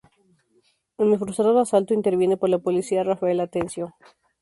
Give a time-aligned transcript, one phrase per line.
[0.97, 3.93] En el frustrado asalto, interviene por la policía, Rafael Atencio.